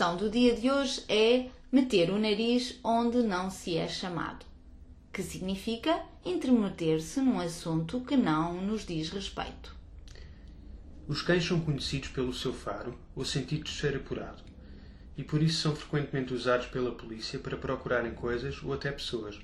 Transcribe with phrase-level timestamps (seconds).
[0.00, 4.46] A expressão do dia de hoje é meter o nariz onde não se é chamado,
[5.12, 9.76] que significa intermeter-se num assunto que não nos diz respeito.
[11.06, 14.42] Os cães são conhecidos pelo seu faro ou sentido de cheiro apurado,
[15.18, 19.38] e por isso são frequentemente usados pela polícia para procurarem coisas ou até pessoas.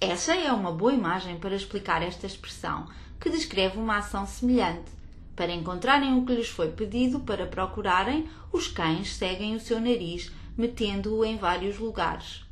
[0.00, 2.88] Essa é uma boa imagem para explicar esta expressão,
[3.20, 4.90] que descreve uma ação semelhante.
[5.38, 10.32] Para encontrarem o que lhes foi pedido para procurarem, os cães seguem o seu nariz
[10.56, 12.44] metendo-o em vários lugares.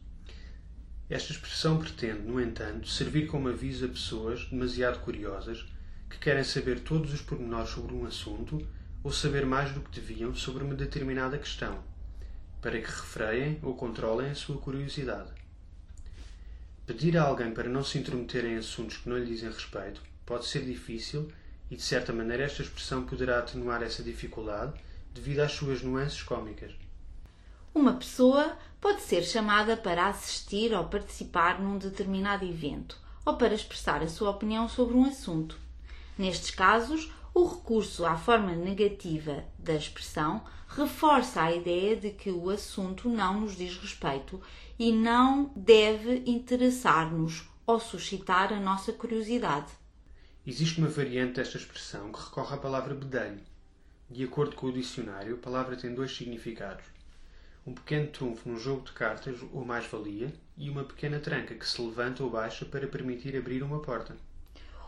[1.11, 5.67] Esta expressão pretende, no entanto, servir como aviso a pessoas demasiado curiosas
[6.09, 8.65] que querem saber todos os pormenores sobre um assunto
[9.03, 11.83] ou saber mais do que deviam sobre uma determinada questão,
[12.63, 15.33] para que refreiem ou controlem a sua curiosidade.
[16.87, 20.47] Pedir a alguém para não se intrometer em assuntos que não lhe dizem respeito pode
[20.47, 21.29] ser difícil
[21.71, 24.73] e, de certa maneira, esta expressão poderá atenuar essa dificuldade
[25.13, 26.73] devido às suas nuances cômicas.
[27.75, 34.03] Uma pessoa pode ser chamada para assistir ou participar num determinado evento ou para expressar
[34.03, 35.59] a sua opinião sobre um assunto.
[36.17, 42.49] Nestes casos, o recurso à forma negativa da expressão reforça a ideia de que o
[42.49, 44.41] assunto não nos diz respeito
[44.79, 49.73] e não deve interessar-nos ou suscitar a nossa curiosidade.
[50.47, 53.41] Existe uma variante desta expressão que recorre à palavra bedelho.
[54.09, 56.85] De acordo com o dicionário, a palavra tem dois significados
[57.67, 61.83] um pequeno trunfo num jogo de cartas ou mais-valia e uma pequena tranca que se
[61.83, 64.17] levanta ou baixa para permitir abrir uma porta.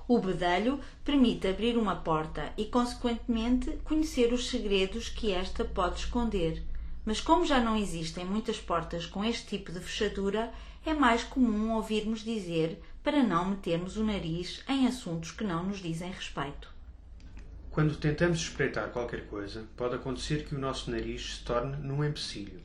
[0.07, 6.63] O bedelho permite abrir uma porta e, consequentemente, conhecer os segredos que esta pode esconder.
[7.09, 10.53] Mas, como já não existem muitas portas com este tipo de fechadura,
[10.85, 15.79] é mais comum ouvirmos dizer para não metermos o nariz em assuntos que não nos
[15.79, 16.71] dizem respeito.
[17.71, 22.61] Quando tentamos espreitar qualquer coisa, pode acontecer que o nosso nariz se torne num empecilho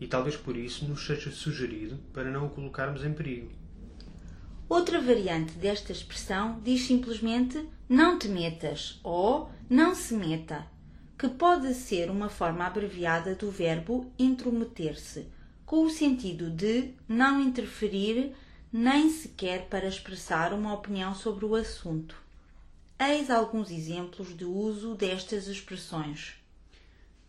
[0.00, 3.52] e talvez por isso nos seja sugerido para não o colocarmos em perigo.
[4.68, 10.66] Outra variante desta expressão diz simplesmente não te metas ou não se meta,
[11.18, 15.26] que pode ser uma forma abreviada do verbo intrometer-se,
[15.64, 18.34] com o sentido de não interferir
[18.72, 22.16] nem sequer para expressar uma opinião sobre o assunto.
[22.98, 26.34] Eis alguns exemplos de uso destas expressões.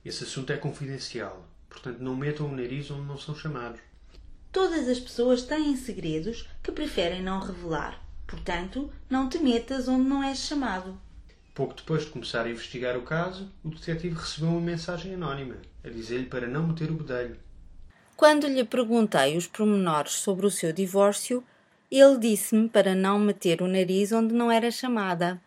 [0.03, 3.81] Esse assunto é confidencial Portanto, não metam o nariz onde não são chamados.
[4.51, 8.01] Todas as pessoas têm segredos que preferem não revelar.
[8.25, 10.99] Portanto, não te metas onde não és chamado.
[11.55, 15.55] Pouco depois de começar a investigar o caso, o detetive recebeu uma mensagem anónima
[15.85, 17.37] a dizer-lhe para não meter o bedelho.
[18.17, 21.41] Quando lhe perguntei os pormenores sobre o seu divórcio,
[21.89, 25.41] ele disse-me para não meter o nariz onde não era chamada.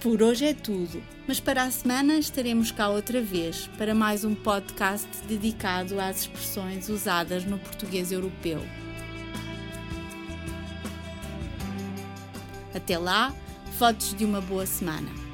[0.00, 4.34] Por hoje é tudo, mas para a semana estaremos cá outra vez para mais um
[4.34, 8.60] podcast dedicado às expressões usadas no português europeu.
[12.74, 13.32] Até lá,
[13.78, 15.27] fotos de uma boa semana.